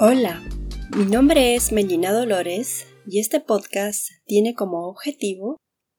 Hola, 0.00 0.40
mi 0.96 1.06
nombre 1.06 1.56
es 1.56 1.72
Melina 1.72 2.12
Dolores 2.12 2.86
y 3.04 3.18
este 3.18 3.40
podcast 3.40 4.10
tiene 4.26 4.54
como 4.54 4.86
objetivo 4.86 5.56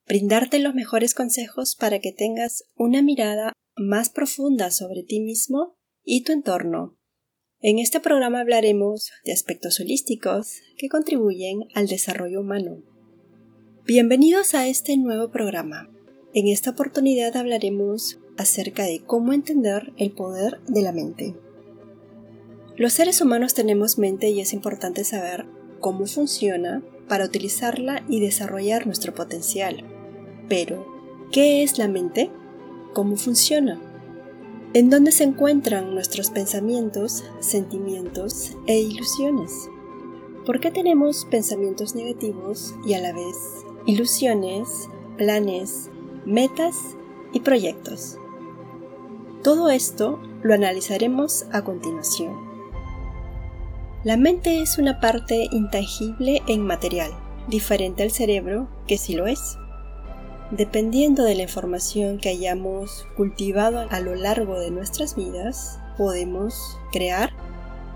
brindarte 0.07 0.59
los 0.59 0.73
mejores 0.73 1.13
consejos 1.13 1.75
para 1.75 1.99
que 1.99 2.13
tengas 2.13 2.63
una 2.77 3.01
mirada 3.01 3.51
más 3.75 4.09
profunda 4.09 4.71
sobre 4.71 5.03
ti 5.03 5.19
mismo 5.19 5.75
y 6.01 6.23
tu 6.23 6.31
entorno. 6.31 6.97
En 7.59 7.77
este 7.77 7.99
programa 7.99 8.39
hablaremos 8.39 9.11
de 9.25 9.33
aspectos 9.33 9.81
holísticos 9.81 10.61
que 10.77 10.87
contribuyen 10.87 11.65
al 11.75 11.87
desarrollo 11.87 12.39
humano. 12.39 12.81
Bienvenidos 13.85 14.53
a 14.53 14.69
este 14.69 14.95
nuevo 14.95 15.29
programa. 15.29 15.89
En 16.33 16.47
esta 16.47 16.69
oportunidad 16.69 17.35
hablaremos 17.35 18.17
acerca 18.37 18.85
de 18.85 19.01
cómo 19.01 19.33
entender 19.33 19.91
el 19.97 20.13
poder 20.13 20.61
de 20.69 20.83
la 20.83 20.93
mente. 20.93 21.35
Los 22.79 22.93
seres 22.93 23.19
humanos 23.19 23.53
tenemos 23.53 23.97
mente 23.97 24.29
y 24.29 24.39
es 24.39 24.53
importante 24.53 25.03
saber 25.03 25.45
cómo 25.81 26.05
funciona 26.05 26.81
para 27.09 27.25
utilizarla 27.25 28.05
y 28.07 28.21
desarrollar 28.21 28.85
nuestro 28.85 29.13
potencial. 29.13 29.83
Pero, 30.47 30.87
¿qué 31.29 31.61
es 31.61 31.77
la 31.77 31.89
mente? 31.89 32.31
¿Cómo 32.93 33.17
funciona? 33.17 33.81
¿En 34.73 34.89
dónde 34.89 35.11
se 35.11 35.25
encuentran 35.25 35.93
nuestros 35.93 36.29
pensamientos, 36.29 37.25
sentimientos 37.41 38.55
e 38.65 38.79
ilusiones? 38.79 39.51
¿Por 40.45 40.61
qué 40.61 40.71
tenemos 40.71 41.27
pensamientos 41.29 41.95
negativos 41.95 42.75
y 42.87 42.93
a 42.93 43.01
la 43.01 43.11
vez 43.11 43.35
ilusiones, 43.87 44.87
planes, 45.17 45.89
metas 46.25 46.77
y 47.33 47.41
proyectos? 47.41 48.17
Todo 49.43 49.69
esto 49.69 50.17
lo 50.43 50.53
analizaremos 50.53 51.45
a 51.51 51.65
continuación. 51.65 52.48
La 54.05 54.15
mente 54.15 54.61
es 54.61 54.77
una 54.77 55.01
parte 55.01 55.49
intangible 55.51 56.41
e 56.47 56.53
inmaterial, 56.53 57.11
diferente 57.49 58.01
al 58.01 58.11
cerebro, 58.11 58.69
que 58.87 58.97
sí 58.97 59.13
lo 59.13 59.27
es. 59.27 59.57
Dependiendo 60.51 61.25
de 61.25 61.35
la 61.35 61.41
información 61.41 62.17
que 62.17 62.29
hayamos 62.29 63.05
cultivado 63.17 63.85
a 63.89 63.99
lo 63.99 64.15
largo 64.15 64.57
de 64.57 64.71
nuestras 64.71 65.17
vidas, 65.17 65.81
podemos 65.97 66.79
crear 66.93 67.33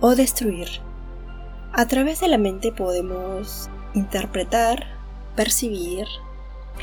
o 0.02 0.14
destruir. 0.14 0.68
A 1.72 1.88
través 1.88 2.20
de 2.20 2.28
la 2.28 2.38
mente 2.38 2.74
podemos 2.74 3.70
interpretar, 3.94 4.84
percibir, 5.38 6.06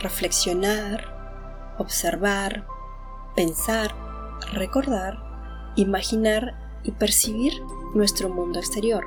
reflexionar, 0.02 1.74
observar, 1.76 2.64
pensar, 3.36 3.94
recordar, 4.54 5.18
imaginar 5.76 6.54
y 6.84 6.92
percibir 6.92 7.52
nuestro 7.94 8.28
mundo 8.28 8.58
exterior. 8.58 9.06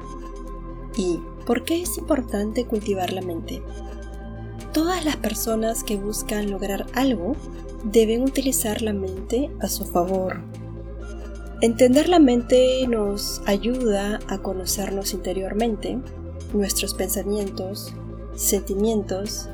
¿Y 0.95 1.19
por 1.45 1.63
qué 1.63 1.81
es 1.81 1.97
importante 1.97 2.65
cultivar 2.65 3.11
la 3.13 3.21
mente? 3.21 3.61
Todas 4.73 5.05
las 5.05 5.17
personas 5.17 5.83
que 5.83 5.97
buscan 5.97 6.49
lograr 6.49 6.85
algo 6.93 7.35
deben 7.83 8.23
utilizar 8.23 8.81
la 8.81 8.93
mente 8.93 9.51
a 9.59 9.67
su 9.67 9.85
favor. 9.85 10.41
Entender 11.61 12.09
la 12.09 12.19
mente 12.19 12.85
nos 12.87 13.41
ayuda 13.45 14.19
a 14.27 14.39
conocernos 14.39 15.13
interiormente, 15.13 15.97
nuestros 16.53 16.93
pensamientos, 16.93 17.93
sentimientos, 18.35 19.47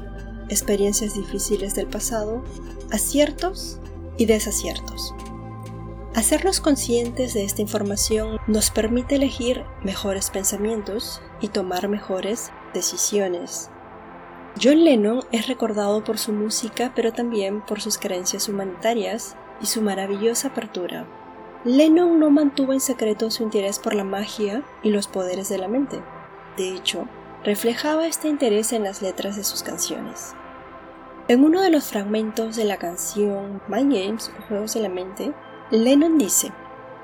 experiencias 0.50 1.16
difíciles 1.16 1.76
del 1.76 1.88
pasado, 1.88 2.44
aciertos 2.92 3.80
y 4.18 4.26
desaciertos. 4.26 5.14
Hacernos 6.20 6.60
conscientes 6.60 7.34
de 7.34 7.46
esta 7.46 7.62
información 7.62 8.40
nos 8.46 8.72
permite 8.72 9.16
elegir 9.16 9.64
mejores 9.86 10.30
pensamientos 10.30 11.22
y 11.40 11.48
tomar 11.48 11.88
mejores 11.88 12.52
decisiones. 12.74 13.70
John 14.62 14.84
Lennon 14.84 15.24
es 15.32 15.48
recordado 15.48 16.04
por 16.04 16.18
su 16.18 16.34
música 16.34 16.92
pero 16.94 17.14
también 17.14 17.62
por 17.62 17.80
sus 17.80 17.98
creencias 17.98 18.50
humanitarias 18.50 19.38
y 19.62 19.68
su 19.68 19.82
maravillosa 19.82 20.50
apertura. 20.50 21.08
Lennon 21.64 22.20
no 22.20 22.30
mantuvo 22.30 22.74
en 22.74 22.82
secreto 22.82 23.32
su 23.32 23.44
interés 23.44 23.80
por 23.80 23.96
la 23.96 24.04
magia 24.04 24.62
y 24.84 24.90
los 24.90 25.08
poderes 25.08 25.48
de 25.48 25.58
la 25.58 25.70
mente. 25.70 26.04
De 26.58 26.76
hecho, 26.76 27.08
reflejaba 27.46 28.08
este 28.08 28.28
interés 28.28 28.74
en 28.74 28.84
las 28.84 29.02
letras 29.02 29.38
de 29.38 29.46
sus 29.46 29.64
canciones. 29.64 30.36
En 31.30 31.46
uno 31.46 31.62
de 31.62 31.70
los 31.70 31.86
fragmentos 31.86 32.58
de 32.58 32.66
la 32.66 32.76
canción 32.76 33.62
Mind 33.70 33.94
Games 33.94 34.32
Juegos 34.50 34.74
de 34.74 34.82
la 34.82 34.90
Mente, 34.90 35.32
Lennon 35.72 36.18
dice, 36.18 36.52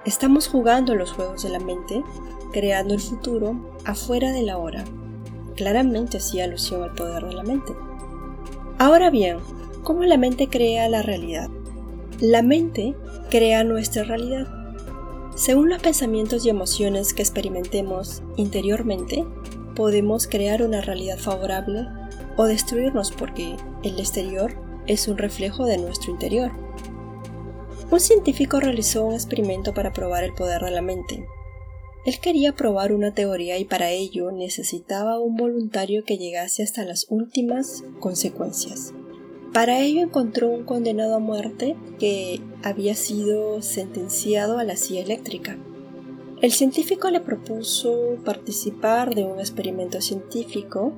estamos 0.05 0.47
jugando 0.47 0.95
los 0.95 1.11
juegos 1.11 1.43
de 1.43 1.49
la 1.49 1.59
mente, 1.59 2.03
creando 2.51 2.95
el 2.95 2.99
futuro 2.99 3.55
afuera 3.85 4.31
de 4.31 4.41
la 4.41 4.57
hora. 4.57 4.83
Claramente 5.55 6.17
hacía 6.17 6.45
alusión 6.45 6.81
al 6.81 6.95
poder 6.95 7.25
de 7.25 7.33
la 7.35 7.43
mente. 7.43 7.73
Ahora 8.79 9.11
bien, 9.11 9.37
¿cómo 9.83 10.03
la 10.03 10.17
mente 10.17 10.47
crea 10.47 10.89
la 10.89 11.03
realidad? 11.03 11.47
La 12.19 12.41
mente 12.41 12.95
crea 13.29 13.63
nuestra 13.63 14.03
realidad. 14.03 14.47
Según 15.35 15.69
los 15.69 15.79
pensamientos 15.83 16.43
y 16.43 16.49
emociones 16.49 17.13
que 17.13 17.21
experimentemos 17.21 18.23
interiormente, 18.35 19.25
podemos 19.75 20.25
crear 20.25 20.63
una 20.63 20.81
realidad 20.81 21.19
favorable 21.19 21.87
o 22.35 22.45
destruirnos 22.45 23.11
porque 23.11 23.57
el 23.83 23.99
exterior 23.99 24.55
es 24.87 25.07
un 25.07 25.19
reflejo 25.19 25.67
de 25.67 25.77
nuestro 25.77 26.09
interior. 26.09 26.64
Un 27.91 28.00
científico 28.00 28.59
realizó 28.59 29.06
un 29.06 29.13
experimento 29.13 29.73
para 29.73 29.94
probar 29.94 30.23
el 30.23 30.34
poder 30.34 30.62
de 30.62 30.72
la 30.72 30.81
mente. 30.81 31.28
Él 32.06 32.19
quería 32.19 32.56
probar 32.56 32.91
una 32.91 33.13
teoría 33.13 33.57
y 33.57 33.66
para 33.66 33.91
ello 33.91 34.31
necesitaba 34.31 35.19
un 35.19 35.35
voluntario 35.35 36.03
que 36.03 36.18
llegase 36.18 36.63
hasta 36.63 36.84
las 36.84 37.07
últimas 37.09 37.84
consecuencias. 38.00 38.94
Para 39.53 39.79
ello 39.79 40.01
encontró 40.01 40.50
un 40.50 40.66
condenado 40.66 41.16
a 41.16 41.19
muerte 41.19 41.75
que 41.97 42.41
había 42.63 42.95
sido 42.95 43.62
sentenciado 43.62 44.57
a 44.57 44.63
la 44.63 44.75
silla 44.75 45.01
eléctrica. 45.01 45.57
El 46.41 46.51
científico 46.51 47.09
le 47.09 47.22
propuso 47.22 48.18
participar 48.25 49.16
de 49.16 49.24
un 49.24 49.40
experimento 49.40 50.01
científico 50.01 50.94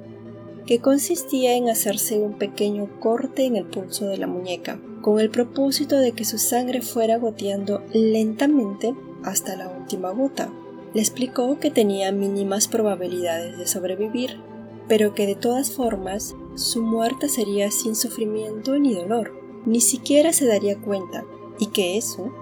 que 0.68 0.80
consistía 0.80 1.56
en 1.56 1.70
hacerse 1.70 2.20
un 2.20 2.34
pequeño 2.34 3.00
corte 3.00 3.46
en 3.46 3.56
el 3.56 3.66
pulso 3.66 4.06
de 4.06 4.18
la 4.18 4.28
muñeca, 4.28 4.80
con 5.02 5.20
el 5.20 5.30
propósito 5.30 5.96
de 5.98 6.12
que 6.12 6.26
su 6.26 6.38
sangre 6.38 6.82
fuera 6.82 7.18
goteando 7.18 7.82
lentamente 7.94 8.94
hasta 9.24 9.56
la 9.56 9.70
última 9.70 10.12
gota. 10.12 10.52
Le 10.94 11.00
explicó 11.00 11.58
que 11.58 11.72
tenía 11.72 12.12
mínimas 12.12 12.68
probabilidades 12.68 13.58
de 13.58 13.66
sobrevivir, 13.66 14.42
pero 14.90 15.16
que 15.16 15.26
de 15.26 15.36
todas 15.36 15.72
formas 15.72 16.36
su 16.56 16.84
muerte 16.84 17.30
sería 17.30 17.72
sin 17.72 17.96
sufrimiento 17.96 18.78
ni 18.78 18.94
dolor, 18.94 19.34
ni 19.66 19.80
siquiera 19.80 20.34
se 20.34 20.48
daría 20.48 20.78
cuenta, 20.78 21.24
y 21.60 21.68
que 21.68 21.98
eso 21.98 22.34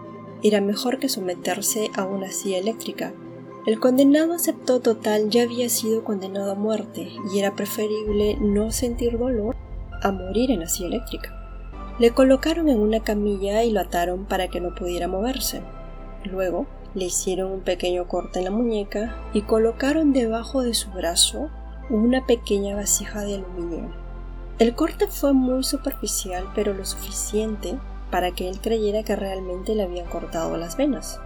era 0.42 0.62
mejor 0.62 0.98
que 0.98 1.10
someterse 1.10 1.92
a 1.96 2.06
una 2.06 2.32
silla 2.32 2.58
eléctrica, 2.58 3.14
el 3.66 3.80
condenado 3.80 4.34
aceptó 4.34 4.80
total 4.80 5.32
ya 5.32 5.42
había 5.42 5.70
sido 5.70 6.04
condenado 6.04 6.52
a 6.52 6.56
muerte 6.56 7.12
y 7.34 7.40
era 7.40 7.56
preferible 7.56 8.38
no 8.40 8.72
sentir 8.72 9.18
dolor 9.18 9.56
a 10.04 10.12
morir 10.12 10.52
en 10.52 10.60
la 10.60 10.68
silla 10.68 10.90
eléctrica. 10.90 11.32
Le 11.98 12.12
colocaron 12.12 12.70
en 12.70 12.80
una 12.80 13.00
camilla 13.00 13.64
y 13.64 13.72
lo 13.72 13.80
ataron 13.80 14.26
para 14.26 14.50
que 14.50 14.62
no 14.62 14.76
pudiera 14.76 15.08
moverse. 15.08 15.64
Luego 16.26 16.68
le 16.94 17.06
hicieron 17.06 17.52
un 17.52 17.62
pequeño 17.62 18.08
corte 18.08 18.38
en 18.38 18.46
la 18.46 18.52
muñeca 18.52 19.16
y 19.34 19.42
colocaron 19.42 20.14
debajo 20.14 20.62
de 20.62 20.76
su 20.76 20.92
brazo 20.92 21.50
una 21.90 22.26
pequeña 22.28 22.76
vasija 22.76 23.24
de 23.24 23.36
aluminio. 23.36 23.90
El 24.60 24.76
corte 24.76 25.08
fue 25.08 25.34
muy 25.34 25.64
superficial 25.64 26.46
pero 26.54 26.76
lo 26.76 26.86
suficiente 26.86 27.80
para 28.12 28.32
que 28.32 28.48
él 28.48 28.62
creyera 28.62 29.02
que 29.02 29.16
realmente 29.16 29.74
le 29.74 29.84
habían 29.84 30.06
cortado 30.06 30.56
las 30.56 30.78
venas. 30.78 31.20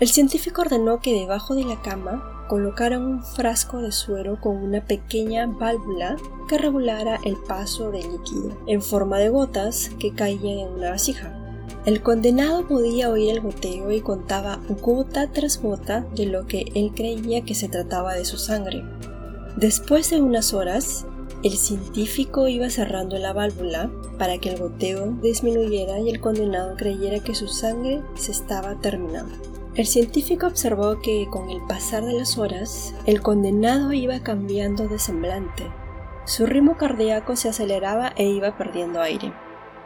El 0.00 0.08
científico 0.08 0.62
ordenó 0.62 1.00
que 1.00 1.14
debajo 1.14 1.54
de 1.54 1.64
la 1.64 1.80
cama 1.80 2.46
colocaran 2.48 3.04
un 3.04 3.22
frasco 3.22 3.80
de 3.80 3.92
suero 3.92 4.40
con 4.40 4.56
una 4.56 4.84
pequeña 4.84 5.46
válvula 5.46 6.16
que 6.48 6.58
regulara 6.58 7.20
el 7.24 7.36
paso 7.36 7.90
del 7.90 8.10
líquido, 8.10 8.56
en 8.66 8.82
forma 8.82 9.18
de 9.18 9.28
gotas 9.28 9.90
que 10.00 10.12
caían 10.12 10.58
en 10.58 10.68
una 10.68 10.90
vasija. 10.90 11.32
El 11.86 12.02
condenado 12.02 12.66
podía 12.66 13.10
oír 13.10 13.30
el 13.30 13.40
goteo 13.40 13.90
y 13.92 14.00
contaba 14.00 14.60
gota 14.82 15.30
tras 15.30 15.62
gota 15.62 16.00
de 16.14 16.26
lo 16.26 16.46
que 16.46 16.72
él 16.74 16.92
creía 16.94 17.42
que 17.42 17.54
se 17.54 17.68
trataba 17.68 18.14
de 18.14 18.24
su 18.24 18.36
sangre. 18.36 18.82
Después 19.56 20.10
de 20.10 20.20
unas 20.20 20.54
horas, 20.54 21.06
el 21.44 21.58
científico 21.58 22.48
iba 22.48 22.70
cerrando 22.70 23.18
la 23.18 23.34
válvula 23.34 23.90
para 24.18 24.38
que 24.38 24.48
el 24.48 24.58
goteo 24.58 25.08
disminuyera 25.20 26.00
y 26.00 26.08
el 26.08 26.18
condenado 26.18 26.74
creyera 26.74 27.22
que 27.22 27.34
su 27.34 27.48
sangre 27.48 28.02
se 28.14 28.32
estaba 28.32 28.80
terminando. 28.80 29.34
El 29.74 29.84
científico 29.86 30.46
observó 30.46 31.00
que 31.02 31.28
con 31.30 31.50
el 31.50 31.60
pasar 31.66 32.02
de 32.02 32.14
las 32.14 32.38
horas, 32.38 32.94
el 33.04 33.20
condenado 33.20 33.92
iba 33.92 34.20
cambiando 34.20 34.88
de 34.88 34.98
semblante. 34.98 35.70
Su 36.24 36.46
ritmo 36.46 36.78
cardíaco 36.78 37.36
se 37.36 37.50
aceleraba 37.50 38.14
e 38.16 38.24
iba 38.24 38.56
perdiendo 38.56 39.02
aire. 39.02 39.34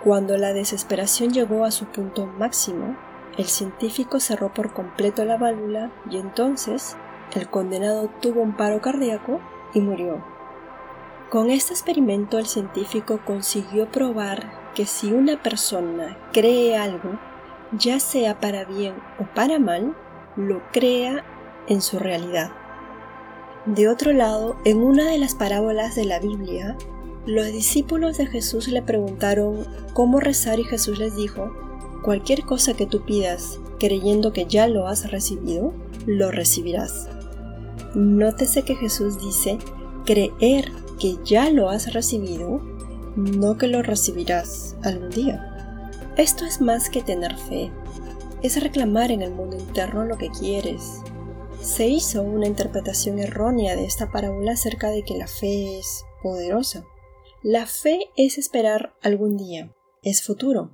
Cuando 0.04 0.36
la 0.36 0.52
desesperación 0.52 1.32
llegó 1.32 1.64
a 1.64 1.72
su 1.72 1.86
punto 1.86 2.26
máximo, 2.26 2.96
el 3.36 3.46
científico 3.46 4.20
cerró 4.20 4.54
por 4.54 4.72
completo 4.72 5.24
la 5.24 5.38
válvula 5.38 5.90
y 6.08 6.18
entonces 6.18 6.96
el 7.34 7.50
condenado 7.50 8.08
tuvo 8.22 8.42
un 8.42 8.56
paro 8.56 8.80
cardíaco 8.80 9.40
y 9.74 9.80
murió. 9.80 10.37
Con 11.30 11.50
este 11.50 11.74
experimento 11.74 12.38
el 12.38 12.46
científico 12.46 13.20
consiguió 13.22 13.90
probar 13.90 14.72
que 14.74 14.86
si 14.86 15.12
una 15.12 15.42
persona 15.42 16.16
cree 16.32 16.74
algo, 16.74 17.18
ya 17.72 18.00
sea 18.00 18.40
para 18.40 18.64
bien 18.64 18.94
o 19.20 19.26
para 19.34 19.58
mal, 19.58 19.94
lo 20.36 20.62
crea 20.72 21.26
en 21.68 21.82
su 21.82 21.98
realidad. 21.98 22.50
De 23.66 23.90
otro 23.90 24.14
lado, 24.14 24.56
en 24.64 24.78
una 24.82 25.10
de 25.10 25.18
las 25.18 25.34
parábolas 25.34 25.94
de 25.96 26.06
la 26.06 26.18
Biblia, 26.18 26.78
los 27.26 27.44
discípulos 27.48 28.16
de 28.16 28.26
Jesús 28.26 28.68
le 28.68 28.80
preguntaron 28.80 29.66
cómo 29.92 30.20
rezar 30.20 30.58
y 30.58 30.64
Jesús 30.64 30.98
les 30.98 31.14
dijo, 31.14 31.52
cualquier 32.02 32.44
cosa 32.44 32.72
que 32.72 32.86
tú 32.86 33.04
pidas 33.04 33.60
creyendo 33.78 34.32
que 34.32 34.46
ya 34.46 34.66
lo 34.66 34.86
has 34.86 35.10
recibido, 35.10 35.74
lo 36.06 36.30
recibirás. 36.30 37.06
Nótese 37.94 38.62
que 38.62 38.76
Jesús 38.76 39.20
dice 39.20 39.58
creer 40.06 40.72
que 40.98 41.16
ya 41.24 41.50
lo 41.50 41.70
has 41.70 41.92
recibido, 41.92 42.60
no 43.16 43.56
que 43.56 43.66
lo 43.66 43.82
recibirás 43.82 44.76
algún 44.82 45.10
día. 45.10 45.90
Esto 46.16 46.44
es 46.44 46.60
más 46.60 46.90
que 46.90 47.02
tener 47.02 47.36
fe, 47.36 47.70
es 48.42 48.62
reclamar 48.62 49.10
en 49.10 49.22
el 49.22 49.32
mundo 49.32 49.56
interno 49.56 50.04
lo 50.04 50.18
que 50.18 50.30
quieres. 50.30 51.02
Se 51.60 51.88
hizo 51.88 52.22
una 52.22 52.46
interpretación 52.46 53.18
errónea 53.18 53.74
de 53.74 53.84
esta 53.84 54.10
parábola 54.10 54.52
acerca 54.52 54.90
de 54.90 55.02
que 55.02 55.18
la 55.18 55.26
fe 55.26 55.78
es 55.78 56.04
poderosa. 56.22 56.84
La 57.42 57.66
fe 57.66 58.10
es 58.16 58.38
esperar 58.38 58.94
algún 59.02 59.36
día, 59.36 59.72
es 60.02 60.22
futuro. 60.22 60.70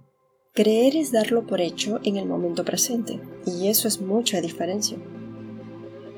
Creer 0.52 0.96
es 0.96 1.10
darlo 1.10 1.46
por 1.46 1.60
hecho 1.60 2.00
en 2.04 2.16
el 2.16 2.26
momento 2.26 2.64
presente, 2.64 3.20
y 3.46 3.68
eso 3.68 3.88
es 3.88 4.00
mucha 4.00 4.40
diferencia. 4.40 4.98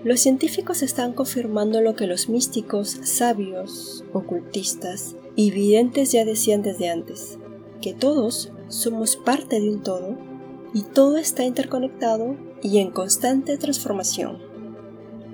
Los 0.06 0.20
científicos 0.20 0.84
están 0.84 1.14
confirmando 1.14 1.80
lo 1.80 1.96
que 1.96 2.06
los 2.06 2.28
místicos, 2.28 2.96
sabios, 3.02 4.04
ocultistas 4.12 5.16
y 5.34 5.50
videntes 5.50 6.12
ya 6.12 6.24
decían 6.24 6.62
desde 6.62 6.90
antes, 6.90 7.38
que 7.80 7.92
todos 7.92 8.52
somos 8.68 9.16
parte 9.16 9.58
de 9.58 9.68
un 9.68 9.82
todo 9.82 10.16
y 10.72 10.82
todo 10.82 11.16
está 11.16 11.42
interconectado 11.42 12.36
y 12.62 12.78
en 12.78 12.92
constante 12.92 13.58
transformación. 13.58 14.38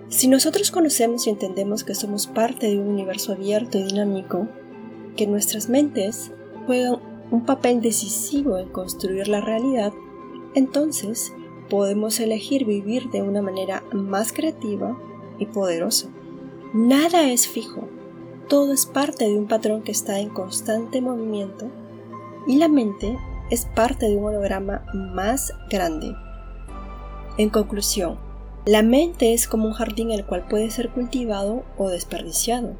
Si 0.09 0.27
nosotros 0.27 0.71
conocemos 0.71 1.27
y 1.27 1.31
entendemos 1.31 1.85
que 1.85 1.95
somos 1.95 2.27
parte 2.27 2.69
de 2.69 2.79
un 2.79 2.87
universo 2.87 3.33
abierto 3.33 3.77
y 3.77 3.83
dinámico, 3.83 4.49
que 5.19 5.27
nuestras 5.27 5.69
mentes 5.69 6.33
juegan 6.65 6.99
un 7.31 7.45
papel 7.45 7.83
decisivo 7.83 8.57
en 8.57 8.71
construir 8.71 9.29
la 9.29 9.43
realidad, 9.43 9.93
entonces 10.55 11.31
podemos 11.73 12.21
elegir 12.21 12.67
vivir 12.67 13.09
de 13.09 13.23
una 13.23 13.41
manera 13.41 13.83
más 13.95 14.35
creativa 14.35 14.95
y 15.39 15.47
poderosa. 15.47 16.11
Nada 16.75 17.31
es 17.31 17.49
fijo, 17.49 17.89
todo 18.47 18.75
es 18.75 18.85
parte 18.85 19.25
de 19.25 19.39
un 19.39 19.49
patrón 19.49 19.81
que 19.81 19.91
está 19.91 20.21
en 20.21 20.29
constante 20.29 21.01
movimiento 21.01 21.71
y 22.47 22.59
la 22.59 22.69
mente 22.69 23.19
es 23.49 23.65
parte 23.75 24.07
de 24.07 24.19
un 24.19 24.27
holograma 24.27 24.85
más 24.93 25.55
grande. 25.71 26.15
En 27.39 27.49
conclusión, 27.49 28.19
la 28.67 28.83
mente 28.83 29.33
es 29.33 29.49
como 29.49 29.67
un 29.67 29.73
jardín 29.73 30.11
el 30.11 30.27
cual 30.27 30.47
puede 30.49 30.71
ser 30.71 30.91
cultivado 30.91 31.65
o 31.79 31.89
desperdiciado, 31.89 32.77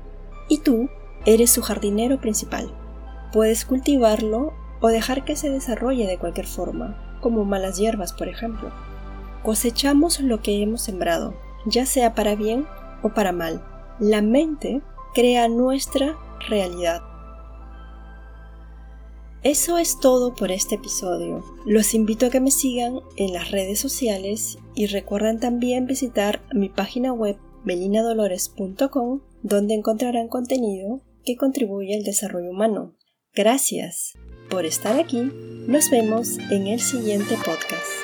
y 0.51 0.59
tú 0.59 0.91
eres 1.25 1.51
su 1.51 1.63
jardinero 1.63 2.21
principal. 2.21 2.71
Puedes 3.33 3.65
cultivarlo 3.65 4.53
o 4.83 4.89
dejar 4.89 5.25
que 5.25 5.37
se 5.37 5.49
desarrolle 5.49 6.07
de 6.07 6.19
cualquier 6.19 6.47
forma, 6.47 7.19
como 7.23 7.45
malas 7.45 7.79
hierbas, 7.79 8.13
por 8.13 8.29
ejemplo. 8.29 8.71
Cosechamos 9.43 10.21
lo 10.21 10.43
que 10.43 10.61
hemos 10.61 10.83
sembrado, 10.83 11.35
ya 11.65 11.87
sea 11.87 12.15
para 12.15 12.35
bien 12.35 12.67
o 13.03 13.11
para 13.11 13.33
mal. 13.33 13.65
La 14.01 14.21
mente 14.21 14.83
crea 15.15 15.49
nuestra 15.49 16.19
realidad. 16.49 17.01
Eso 19.45 19.79
es 19.79 19.99
todo 19.99 20.35
por 20.35 20.51
este 20.51 20.77
episodio. 20.77 21.45
Los 21.65 21.95
invito 21.95 22.27
a 22.27 22.31
que 22.31 22.41
me 22.41 22.51
sigan 22.51 23.01
en 23.17 23.33
las 23.33 23.51
redes 23.51 23.81
sociales 23.81 24.59
y 24.75 24.87
recuerden 24.87 25.39
también 25.39 25.87
visitar 25.87 26.43
mi 26.53 26.69
página 26.69 27.13
web 27.13 27.37
melinadolores.com 27.65 29.21
donde 29.43 29.75
encontrarán 29.75 30.29
contenido 30.29 31.01
que 31.25 31.37
contribuye 31.37 31.97
al 31.97 32.05
desarrollo 32.05 32.51
humano. 32.51 32.95
Gracias 33.35 34.15
por 34.53 34.67
estar 34.67 35.01
aquí. 35.01 35.33
Nos 35.67 35.89
vemos 35.89 36.37
en 36.51 36.67
el 36.67 36.79
siguiente 36.79 37.37
podcast. 37.37 38.02